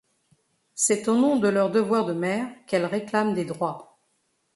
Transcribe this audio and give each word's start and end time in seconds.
C’est 0.73 1.07
au 1.09 1.15
nom 1.15 1.35
de 1.37 1.47
leurs 1.47 1.69
devoirs 1.69 2.05
de 2.07 2.13
mère, 2.13 2.47
qu’elles 2.65 2.87
réclament 2.87 3.35
des 3.35 3.45
droits. 3.45 3.99